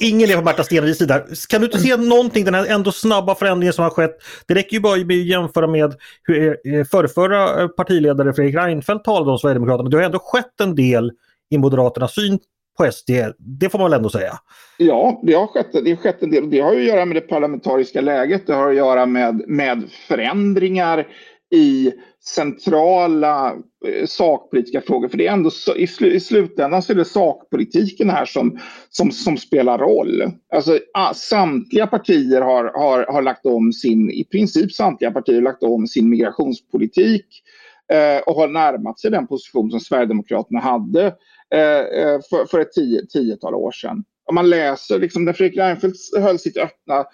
[0.00, 1.22] ingen är på Marta Stenevis sida.
[1.48, 4.16] Kan du inte se någonting, den här ändå snabba förändringen som har skett?
[4.46, 9.38] Det räcker ju bara att jämföra med hur eh, förrförra partiledare Fredrik Reinfeldt talade om
[9.38, 9.90] Sverigedemokraterna.
[9.90, 11.12] Det har ändå skett en del
[11.50, 12.38] i Moderaternas syn
[12.78, 13.10] på SD.
[13.38, 14.32] Det får man väl ändå säga?
[14.76, 16.50] Ja, det har skett, det har skett en del.
[16.50, 18.46] Det har att göra med det parlamentariska läget.
[18.46, 21.06] Det har att göra med, med förändringar
[21.54, 21.92] i
[22.34, 23.54] centrala
[23.86, 25.08] eh, sakpolitiska frågor.
[25.08, 28.58] För det är ändå så, i, sl, i slutändan så är det sakpolitiken här som,
[28.90, 30.32] som, som spelar roll.
[30.54, 30.78] Alltså,
[31.14, 35.86] samtliga partier har, har, har lagt om sin, i princip samtliga partier har lagt om
[35.86, 37.26] sin migrationspolitik
[37.92, 41.06] eh, och har närmat sig den position som Sverigedemokraterna hade
[41.54, 44.04] eh, eh för, för ett tio, tiotal år sedan.
[44.26, 47.04] Om man läser, liksom, när Fredrik Reinfeldt höll sitt öppna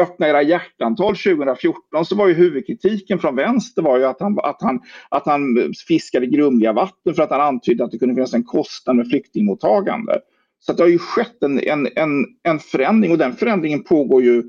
[0.00, 4.62] öppna era hjärtantal 2014 så var ju huvudkritiken från vänster var ju att han, att
[4.62, 8.44] han, att han fiskade grumliga vatten för att han antydde att det kunde finnas en
[8.44, 10.20] kostnad med flyktingmottagande.
[10.60, 14.42] Så det har ju skett en, en, en, en förändring och den förändringen pågår ju,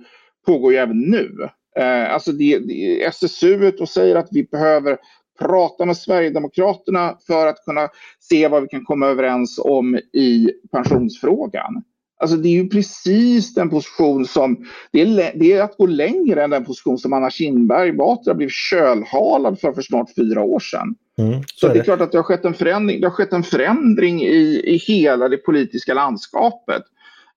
[0.46, 1.50] pågår ju även nu.
[1.80, 4.98] Eh, alltså det, det, SSU och säger att vi behöver
[5.40, 11.84] prata med Sverigedemokraterna för att kunna se vad vi kan komma överens om i pensionsfrågan.
[12.18, 16.44] Alltså det är ju precis den position som, det är, det är att gå längre
[16.44, 20.96] än den position som Anna Kinberg Batra blev kölhalad för för snart fyra år sedan.
[21.18, 21.80] Mm, så, så är det.
[21.80, 24.78] är klart att det har skett en förändring, det har skett en förändring i, i
[24.78, 26.84] hela det politiska landskapet.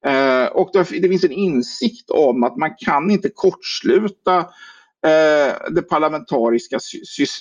[0.06, 4.46] Eh, och det, det, finns en insikt om att man kan inte kortsluta
[5.06, 6.78] Eh, det parlamentariska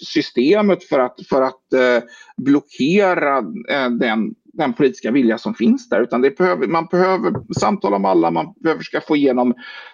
[0.05, 2.03] systemet för att, för att eh,
[2.37, 3.37] blockera
[3.69, 6.01] eh, den den politiska vilja som finns där.
[6.01, 9.53] Utan det behöver, man behöver samtala med alla, man behöver ska få igenom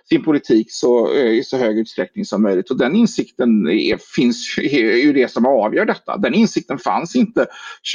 [0.10, 2.70] sin politik så, i så hög utsträckning som möjligt.
[2.70, 6.18] Och den insikten är, finns, är ju det som avgör detta.
[6.18, 7.46] Den insikten fanns inte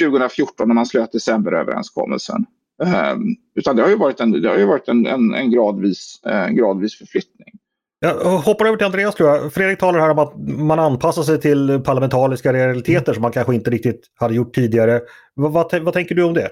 [0.01, 2.45] 2014 när man slöt decemberöverenskommelsen.
[2.83, 6.21] Um, utan det har ju varit en, det har ju varit en, en, en gradvis,
[6.23, 7.58] en gradvis förflyttning.
[8.01, 9.53] Jag hoppar över till Andreas tror jag.
[9.53, 13.71] Fredrik talar här om att man anpassar sig till parlamentariska realiteter som man kanske inte
[13.71, 15.01] riktigt hade gjort tidigare.
[15.33, 16.49] Vad, vad, vad tänker du om det?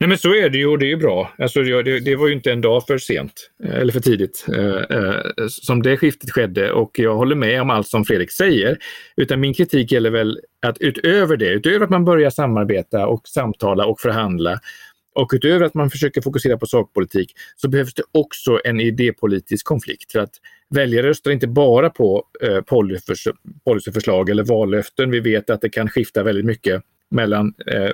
[0.00, 1.30] Nej men så är det ju och det är bra.
[1.38, 3.32] Alltså, det, det, var ju inte en dag för sent
[3.64, 5.14] eh, eller för tidigt eh, eh,
[5.48, 8.78] som det skiftet skedde och jag håller med om allt som Fredrik säger.
[9.16, 13.86] Utan min kritik gäller väl att utöver det, utöver att man börjar samarbeta och samtala
[13.86, 14.60] och förhandla
[15.16, 20.12] och utöver att man försöker fokusera på sakpolitik så behövs det också en idépolitisk konflikt.
[20.12, 20.34] För att
[20.70, 22.60] väljare röstar inte bara på eh,
[23.64, 25.10] policyförslag eller vallöften.
[25.10, 27.90] Vi vet att det kan skifta väldigt mycket mellan, eh, eh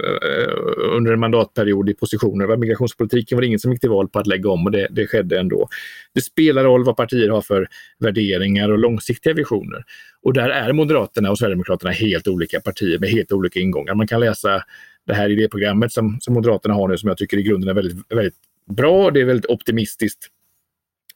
[0.96, 2.56] under en mandatperiod i positioner.
[2.56, 5.06] Migrationspolitiken var det ingen som gick till val på att lägga om och det, det
[5.06, 5.68] skedde ändå.
[6.14, 9.85] Det spelar roll vad partier har för värderingar och långsiktiga visioner.
[10.22, 13.94] Och där är Moderaterna och Sverigedemokraterna helt olika partier med helt olika ingångar.
[13.94, 14.62] Man kan läsa
[15.06, 18.12] det här idéprogrammet som, som Moderaterna har nu som jag tycker i grunden är väldigt,
[18.12, 18.36] väldigt
[18.70, 19.10] bra.
[19.10, 20.28] Det är väldigt optimistiskt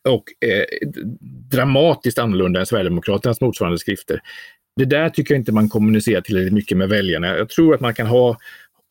[0.08, 0.64] och eh,
[1.50, 4.20] dramatiskt annorlunda än Sverigedemokraternas motsvarande skrifter.
[4.76, 7.36] Det där tycker jag inte man kommunicerar tillräckligt mycket med väljarna.
[7.36, 8.36] Jag tror att man kan ha,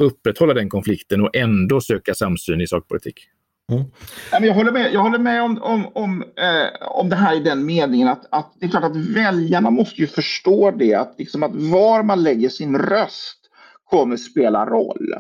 [0.04, 3.28] upprätthålla den konflikten och ändå söka samsyn i sakpolitik.
[3.72, 4.46] Mm.
[4.46, 7.66] Jag håller med, jag håller med om, om, om, eh, om det här i den
[7.66, 11.56] meningen att, att det är klart att väljarna måste ju förstå det att, liksom att
[11.56, 13.45] var man lägger sin röst
[13.86, 15.16] kommer spela roll.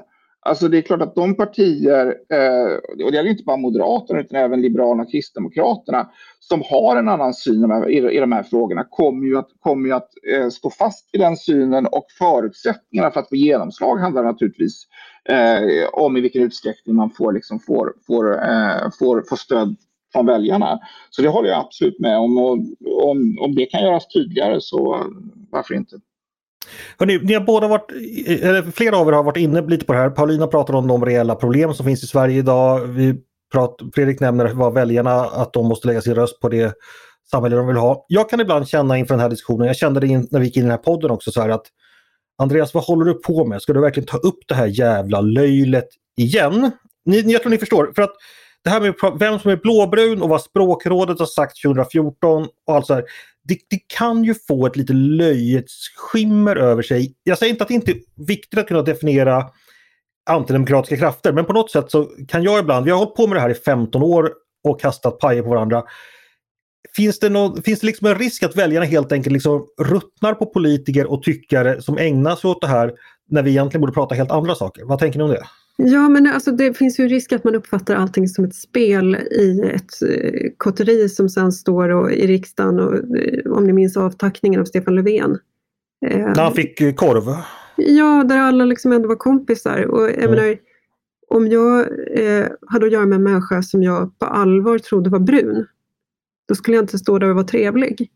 [0.45, 4.39] Alltså det är klart att de partier, eh, och det gäller inte bara Moderaterna utan
[4.39, 9.37] även Liberalerna och Kristdemokraterna, som har en annan syn i, de här frågorna kommer ju
[9.37, 13.35] att, kommer ju att eh, stå fast vid den synen och förutsättningarna för att få
[13.35, 14.87] genomslag handlar naturligtvis
[15.29, 18.25] eh, om i vilken utsträckning man får, liksom, får, får,
[18.99, 19.75] får, får stöd
[20.13, 20.79] från väljarna.
[21.09, 22.51] Så det håller jag absolut med om och
[23.09, 25.05] om, om det kan göras tydligare så
[25.51, 25.95] varför inte.
[26.99, 27.91] Hörrni, ni har båda varit,
[28.41, 30.09] eller flera av er har varit inne lite på det här.
[30.09, 32.79] Paulina pratar om de reella problem som finns i Sverige idag.
[32.79, 33.15] Vi
[33.51, 36.73] prat, Fredrik nämner vad väljarna, att de måste lägga sin röst på det
[37.31, 38.05] samhälle de vill ha.
[38.07, 40.57] Jag kan ibland känna inför den här diskussionen, jag kände det in, när vi gick
[40.57, 41.65] in i den här podden också så här att
[42.37, 43.61] Andreas, vad håller du på med?
[43.61, 46.71] Ska du verkligen ta upp det här jävla löjlet igen?
[47.05, 47.91] Ni, jag tror ni förstår.
[47.95, 48.13] För att
[48.63, 52.85] det här med vem som är blåbrun och vad språkrådet har sagt 2014 och allt
[52.85, 53.03] så här
[53.47, 57.15] det, det, kan ju få ett lite löjets skimmer över sig.
[57.23, 59.45] Jag säger inte att det inte är viktigt att kunna definiera
[60.29, 63.35] antidemokratiska krafter, men på något sätt så kan jag ibland, vi har hållit på med
[63.35, 65.83] det här i 15 år och kastat pajer på varandra.
[66.95, 70.45] Finns det, någon, finns det liksom en risk att väljarna helt enkelt liksom ruttnar på
[70.45, 72.93] politiker och tyckare som ägnar sig åt det här
[73.29, 74.83] när vi egentligen borde prata helt andra saker?
[74.83, 75.45] Vad tänker ni om det?
[75.77, 79.61] Ja, men alltså det finns ju risk att man uppfattar allting som ett spel i
[79.73, 84.61] ett eh, kotteri som sen står och, i riksdagen och eh, om ni minns avtackningen
[84.61, 85.37] av Stefan Löfven.
[86.05, 87.35] Eh, När han fick korv?
[87.77, 89.85] Ja, där alla liksom ändå var kompisar.
[89.85, 90.31] Och jag mm.
[90.31, 90.57] menar,
[91.27, 91.79] om jag
[92.19, 95.65] eh, hade att göra med en människa som jag på allvar trodde var brun,
[96.47, 98.09] då skulle jag inte stå där och vara trevlig.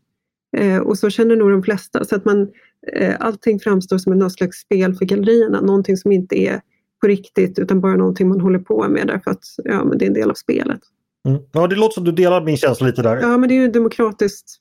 [0.56, 2.04] Eh, och så känner nog de flesta.
[2.04, 2.48] Så att man,
[2.92, 6.60] eh, allting framstår som något slags spel för gallerierna, någonting som inte är
[7.00, 10.06] på riktigt utan bara någonting man håller på med därför att ja, men det är
[10.06, 10.80] en del av spelet.
[11.28, 11.40] Mm.
[11.52, 13.16] Ja, det låter som du delar min känsla lite där.
[13.16, 14.56] Ja, men det är ju demokratiskt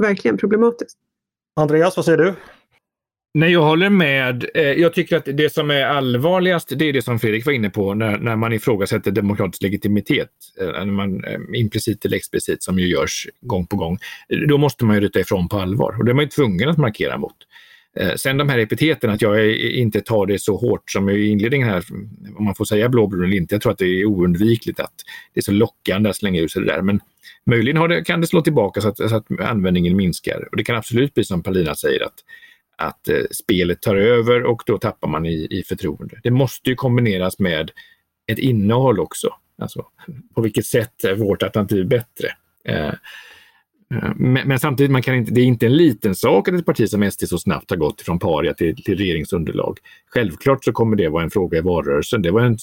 [0.00, 0.98] verkligen problematiskt.
[1.60, 2.34] Andreas, vad säger du?
[3.38, 4.44] Nej, jag håller med.
[4.54, 7.70] Eh, jag tycker att det som är allvarligast, det är det som Fredrik var inne
[7.70, 12.78] på, när, när man ifrågasätter demokratisk legitimitet, eh, när man eh, implicit eller explicit, som
[12.78, 13.98] ju görs gång på gång.
[14.48, 16.78] Då måste man ju ryta ifrån på allvar och det är man ju tvungen att
[16.78, 17.36] markera mot.
[18.00, 21.68] Eh, sen de här epiteten, att jag inte tar det så hårt som i inledningen
[21.68, 21.84] här,
[22.36, 23.54] om man får säga blåbrun eller inte.
[23.54, 24.94] Jag tror att det är oundvikligt att
[25.34, 26.82] det är så lockande att slänga ut sig det där.
[26.82, 27.00] Men
[27.46, 30.48] möjligen det, kan det slå tillbaka så att, så att användningen minskar.
[30.50, 32.14] Och det kan absolut bli som Paulina säger, att
[32.76, 36.20] att eh, spelet tar över och då tappar man i, i förtroende.
[36.22, 37.70] Det måste ju kombineras med
[38.26, 39.28] ett innehåll också.
[39.58, 39.86] Alltså,
[40.34, 42.28] på vilket sätt är vårt alternativ bättre?
[42.64, 42.94] Eh, eh,
[43.90, 46.66] Eh, men, men, samtidigt, man kan inte, det är inte en liten sak att ett
[46.66, 49.78] parti som SD så snabbt har gått från paria till, till regeringsunderlag.
[50.06, 52.22] Självklart så kommer det vara en fråga i valrörelsen.
[52.22, 52.58] Det var en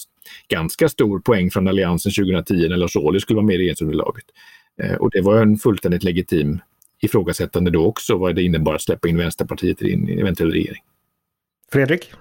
[0.47, 4.25] ganska stor poäng från Alliansen 2010 när Lars Ohly skulle vara med i regeringsunderlaget.
[4.81, 6.59] Eh, och det var en fullständigt legitim
[7.01, 10.81] ifrågasättande då också vad det innebar att släppa in Vänsterpartiet i en eventuell regering.
[11.71, 12.11] Fredrik?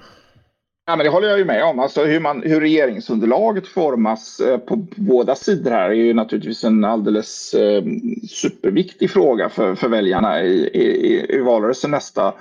[0.90, 1.78] Ja, men det håller jag ju med om.
[1.78, 6.84] Alltså hur, man, hur regeringsunderlaget formas eh, på, båda sidor här är ju naturligtvis en
[6.84, 7.82] alldeles eh,
[8.30, 12.34] superviktig fråga för, för väljarna i, i, i valrörelsen nästa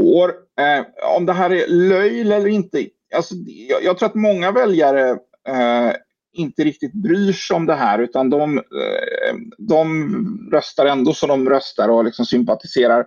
[0.00, 0.34] år.
[0.60, 2.86] Eh, om det här är löjl eller inte.
[3.14, 3.34] Alltså,
[3.68, 5.10] jag, jag tror att många väljare
[5.48, 5.92] eh,
[6.32, 11.48] inte riktigt bryr sig om det här utan de, eh, de röstar ändå som de
[11.48, 13.06] röstar och liksom sympatiserar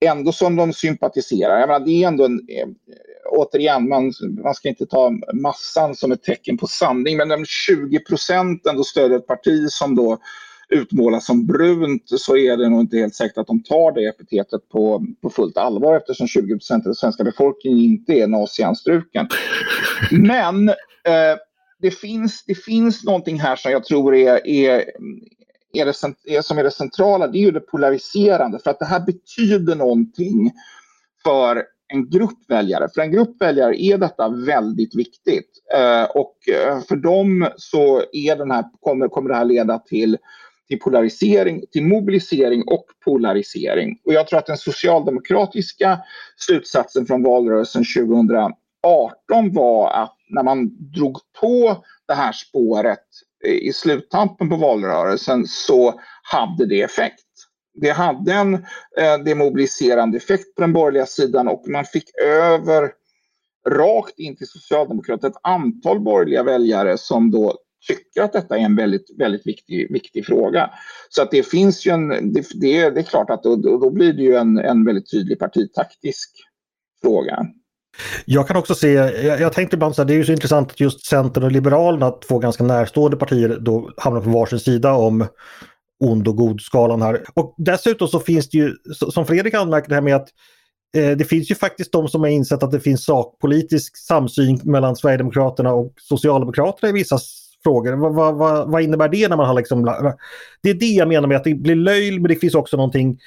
[0.00, 1.60] ändå som de sympatiserar.
[1.60, 2.68] Jag menar, det är ändå en, eh,
[3.30, 4.12] återigen, man,
[4.42, 8.84] man ska inte ta massan som ett tecken på sanning, men om 20 procent ändå
[8.84, 10.18] stödjer ett parti som då
[10.70, 14.68] utmålas som brunt så är det nog inte helt säkert att de tar det epitetet
[14.68, 19.28] på, på fullt allvar eftersom 20 procent av den svenska befolkningen inte är nazianstruken.
[20.10, 21.36] Men eh,
[21.78, 24.84] det, finns, det finns någonting här som jag tror är, är,
[25.72, 27.26] är, det, är, som är det centrala.
[27.26, 28.58] Det är ju det polariserande.
[28.58, 30.52] För att det här betyder någonting
[31.24, 32.88] för en grupp väljare.
[32.94, 35.50] För en grupp väljare är detta väldigt viktigt.
[35.74, 40.18] Eh, och eh, för dem så är den här, kommer, kommer det här leda till,
[40.68, 43.98] till polarisering, till mobilisering och polarisering.
[44.04, 45.98] Och jag tror att den socialdemokratiska
[46.36, 48.54] slutsatsen från valrörelsen 2018
[49.52, 53.04] var att när man drog på det här spåret
[53.46, 57.24] eh, i sluttampen på valrörelsen så hade det effekt.
[57.74, 62.92] Det hade en eh, demobiliserande effekt på den borgerliga sidan och man fick över
[63.68, 68.76] rakt in till Socialdemokraterna ett antal borgerliga väljare som då tycker att detta är en
[68.76, 70.70] väldigt, väldigt viktig, viktig fråga.
[71.08, 74.12] Så att det finns ju en, det, det, det är klart att då, då blir
[74.12, 76.30] det ju en, en väldigt tydlig partitaktisk
[77.02, 77.46] fråga.
[78.24, 80.70] Jag kan också se, jag, jag tänkte ibland så här, det är ju så intressant
[80.70, 85.26] att just Centern och Liberalerna, två ganska närstående partier, då hamnar på varsin sida om
[86.00, 87.24] ond och god-skalan här.
[87.34, 88.74] Och dessutom så finns det ju,
[89.12, 90.28] som Fredrik anmärkte här med att
[90.96, 94.96] eh, det finns ju faktiskt de som har insett att det finns sakpolitisk samsyn mellan
[94.96, 97.18] Sverigedemokraterna och Socialdemokraterna i vissa
[97.62, 97.92] frågor.
[97.92, 99.84] Vad, vad, vad, vad innebär det när man har liksom...
[100.62, 103.18] Det är det jag menar med att det blir löjl men det finns också någonting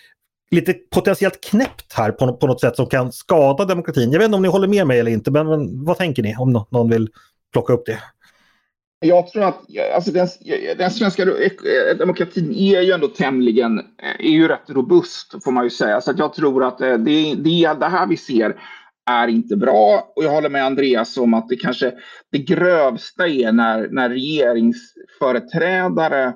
[0.51, 4.11] lite potentiellt knäppt här på, på något sätt som kan skada demokratin.
[4.11, 6.35] Jag vet inte om ni håller med mig eller inte, men, men vad tänker ni
[6.35, 7.09] om någon vill
[7.53, 7.99] plocka upp det?
[9.03, 9.59] Jag tror att
[9.95, 10.27] alltså den,
[10.77, 13.83] den svenska eh, demokratin är ju ändå tämligen, eh,
[14.19, 16.01] är ju rätt robust får man ju säga.
[16.01, 18.55] Så att jag tror att eh, det, det, det här vi ser
[19.05, 20.11] är inte bra.
[20.15, 21.93] Och jag håller med Andreas om att det kanske
[22.31, 26.33] det grövsta är när, när regeringsföreträdare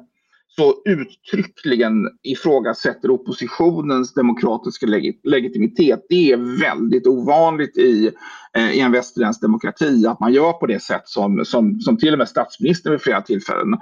[0.59, 1.93] så uttryckligen
[2.23, 4.85] ifrågasätter oppositionens demokratiska
[5.23, 6.05] legitimitet.
[6.09, 8.11] Det är väldigt ovanligt i,
[8.57, 12.13] eh, i en västerländsk demokrati att man gör på det sätt som, som, som till
[12.13, 13.73] och med statsministern vid flera tillfällen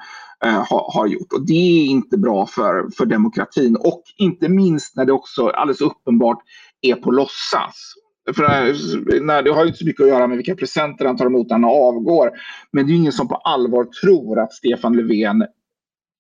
[0.45, 1.33] eh, har, har, gjort.
[1.33, 5.81] Och det är inte bra för, för demokratin och inte minst när det också alldeles
[5.81, 6.39] uppenbart
[6.81, 7.93] är på låtsas.
[8.35, 11.25] För eh, när, det har inte så mycket att göra med vilka presenter han tar
[11.25, 12.31] emot när han avgår.
[12.71, 15.43] Men det är ingen som på allvar tror att Stefan Löfven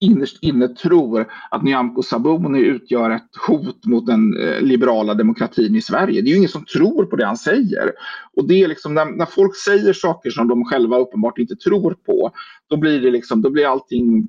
[0.05, 5.81] innerst inne tror att Nyamko Sabuni utgör ett hot mot den eh, liberala demokratin i
[5.81, 6.21] Sverige.
[6.21, 7.91] Det är ju ingen som tror på det han säger.
[8.35, 11.93] Och det är liksom när, när, folk säger saker som de själva uppenbart inte tror
[12.05, 12.31] på,
[12.69, 14.27] då blir, det liksom, då blir allting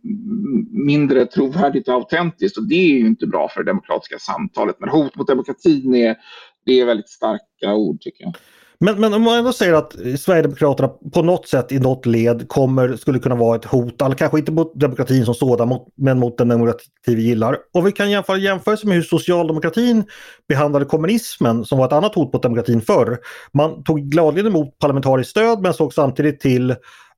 [0.71, 2.59] mindre trovärdigt och autentiskt.
[2.59, 4.77] Och det är ju inte bra för det demokratiska samtalet.
[4.81, 6.17] Men hot mot demokratin är,
[6.65, 8.35] det är väldigt starka ord tycker jag.
[8.81, 12.97] Men, men om man ändå säger att Sverigedemokraterna på något sätt i något led kommer,
[12.97, 16.49] skulle kunna vara ett hot, eller kanske inte mot demokratin som sådan, men mot den
[16.49, 17.59] demokrati vi gillar.
[17.75, 20.05] Och vi kan jämföra jämförelse med hur socialdemokratin
[20.49, 23.19] behandlade kommunismen som var ett annat hot mot demokratin förr.
[23.53, 26.75] Man tog gladeligen emot parlamentariskt stöd men såg samtidigt till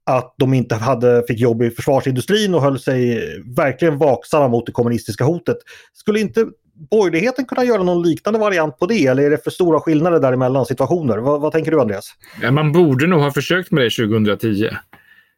[0.06, 3.22] att de inte hade, fick jobb i försvarsindustrin och höll sig
[3.56, 5.56] verkligen vaksamma mot det kommunistiska hotet.
[5.92, 6.46] Skulle inte
[6.91, 10.66] borgerligheten kunna göra någon liknande variant på det eller är det för stora skillnader däremellan
[10.66, 11.18] situationer?
[11.18, 12.14] Vad, vad tänker du Andreas?
[12.43, 14.68] Ja, man borde nog ha försökt med det 2010.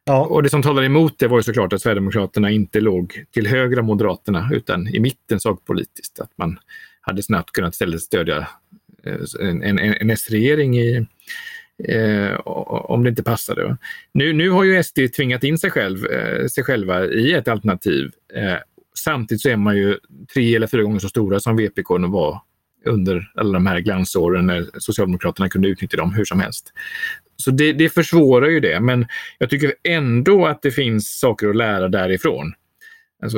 [0.03, 0.25] Ja.
[0.25, 3.79] Och det som talar emot det var ju såklart att Sverigedemokraterna inte låg till höger
[3.79, 6.19] om Moderaterna utan i mitten sakpolitiskt.
[6.19, 6.59] Att man
[7.01, 8.47] hade snabbt kunnat istället stödja
[9.05, 11.07] eh, en, en, en S-regering i,
[11.87, 13.77] eh, om det inte passade.
[14.13, 18.11] Nu, nu har ju SD tvingat in sig, själv, eh, sig själva i ett alternativ
[18.33, 18.57] eh,
[18.97, 19.97] Samtidigt så är man ju
[20.33, 22.41] tre eller fyra gånger så stora som VPK var
[22.85, 26.73] under alla de här glansåren när Socialdemokraterna kunde utnyttja dem hur som helst.
[27.35, 29.05] Så det, det försvårar ju det, men
[29.37, 32.53] jag tycker ändå att det finns saker att lära därifrån.
[33.23, 33.37] Alltså,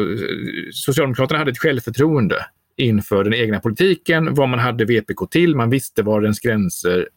[0.72, 2.45] Socialdemokraterna hade ett självförtroende
[2.78, 5.56] inför den egna politiken, vad man hade VPK till.
[5.56, 7.10] Man visste var dens gränser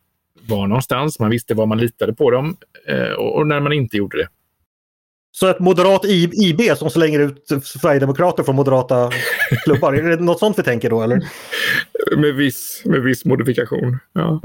[0.48, 1.18] var någonstans.
[1.18, 2.56] Man visste var man litade på dem
[2.88, 4.28] eh, och när man inte gjorde det.
[5.38, 9.10] Så ett moderat IB som slänger ut Sverigedemokrater från moderata
[9.64, 11.20] klubbar, är det något sånt vi tänker då eller?
[12.16, 14.40] Med viss, med viss modifikation, ja.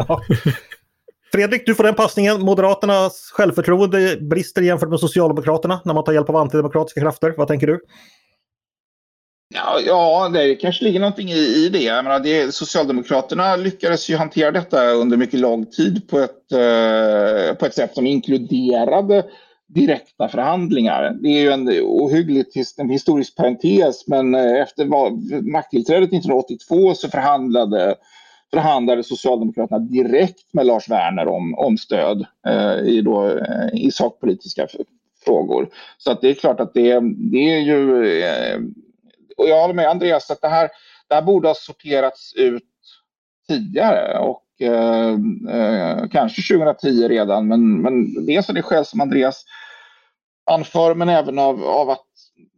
[1.32, 2.42] Fredrik, du får den passningen.
[2.42, 7.34] Moderaternas självförtroende brister jämfört med Socialdemokraterna när man tar hjälp av antidemokratiska krafter.
[7.38, 7.80] Vad tänker du?
[9.54, 11.84] Ja, ja det kanske ligger någonting i, i det.
[11.84, 12.56] Jag menar, det.
[12.56, 17.96] Socialdemokraterna lyckades ju hantera detta under mycket lång tid på ett, eh, på ett sätt
[17.96, 19.24] som inkluderade
[19.74, 21.17] direkta förhandlingar.
[21.22, 24.86] Det är ju en ohyggligt en historisk parentes men eh, efter
[25.51, 27.95] makttillträdet 1982 så förhandlade,
[28.53, 34.67] förhandlade Socialdemokraterna direkt med Lars Werner om, om stöd eh, i, då, eh, i sakpolitiska
[35.26, 35.69] frågor.
[35.97, 36.99] Så att det är klart att det,
[37.32, 38.05] det är ju...
[38.24, 38.59] Eh,
[39.38, 40.69] och jag håller med Andreas att det här,
[41.07, 42.63] det här borde ha sorterats ut
[43.47, 45.15] tidigare och Eh,
[45.55, 49.45] eh, kanske 2010 redan, men, men dels av det skäl som Andreas
[50.52, 52.06] anför, men även av, av att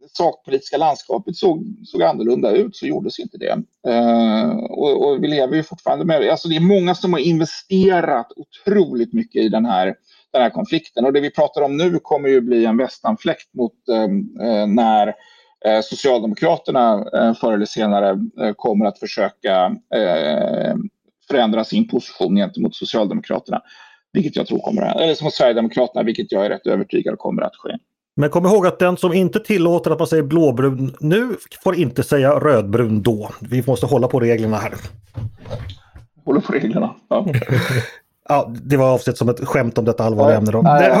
[0.00, 3.62] det sakpolitiska landskapet såg, såg annorlunda ut så gjordes inte det.
[3.88, 6.30] Eh, och, och, vi lever ju fortfarande med det.
[6.30, 9.94] Alltså det är många som har investerat otroligt mycket i den här,
[10.32, 13.88] den här konflikten och det vi pratar om nu kommer ju bli en västanfläkt mot
[13.88, 14.02] eh,
[14.48, 15.06] eh när
[15.66, 20.74] eh, Socialdemokraterna eh, förr eller senare eh, kommer att försöka eh,
[21.28, 23.62] förändra sin position gentemot Socialdemokraterna.
[24.14, 27.56] Vilket jag tror kommer att, eller som Sverigedemokraterna, vilket jag är rätt övertygad kommer att
[27.56, 27.70] ske.
[28.16, 32.02] Men kom ihåg att den som inte tillåter att man säger blåbrun nu får inte
[32.02, 33.30] säga rödbrun då.
[33.40, 34.74] Vi måste hålla på reglerna här.
[36.24, 37.26] Hålla på reglerna, ja.
[38.28, 40.50] ja, det var avsett som ett skämt om detta allvarliga ja, ämne.
[40.50, 40.62] Då.
[40.62, 40.98] Nej,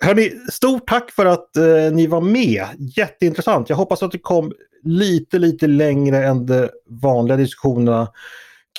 [0.00, 2.64] hörni, stort tack för att eh, ni var med.
[2.96, 3.68] Jätteintressant.
[3.68, 4.52] Jag hoppas att det kom
[4.82, 8.08] lite, lite längre än de vanliga diskussionerna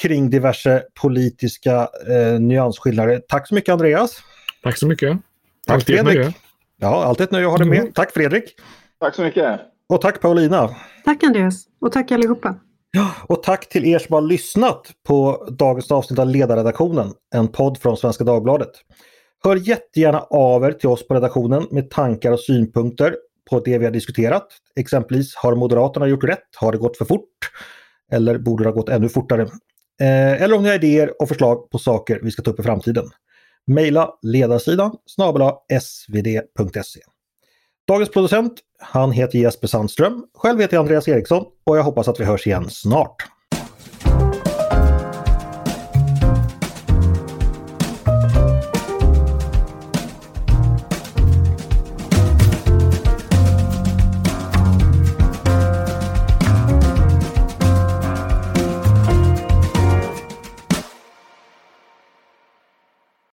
[0.01, 3.21] kring diverse politiska eh, nyansskillnader.
[3.27, 4.17] Tack så mycket Andreas!
[4.63, 5.17] Tack så mycket!
[5.67, 6.15] Tack alltid Fredrik!
[6.15, 6.33] Nöje.
[6.77, 7.79] Ja, alltid ett nöje att ha dig med.
[7.79, 7.93] Mm.
[7.93, 8.55] Tack Fredrik!
[8.99, 9.59] Tack så mycket!
[9.89, 10.75] Och tack Paulina!
[11.05, 11.63] Tack Andreas!
[11.81, 12.55] Och tack allihopa!
[12.91, 17.77] Ja, och tack till er som har lyssnat på dagens avsnitt av Ledarredaktionen, en podd
[17.77, 18.71] från Svenska Dagbladet.
[19.43, 23.15] Hör jättegärna av er till oss på redaktionen med tankar och synpunkter
[23.49, 24.47] på det vi har diskuterat.
[24.75, 26.47] Exempelvis, har Moderaterna gjort rätt?
[26.55, 27.27] Har det gått för fort?
[28.11, 29.47] Eller borde det ha gått ännu fortare?
[30.01, 32.63] Eh, eller om ni har idéer och förslag på saker vi ska ta upp i
[32.63, 33.09] framtiden.
[33.67, 36.99] Mejla ledarsidan snabel svd.se.
[37.87, 40.25] Dagens producent, han heter Jesper Sandström.
[40.37, 43.15] Själv heter jag Andreas Eriksson och jag hoppas att vi hörs igen snart.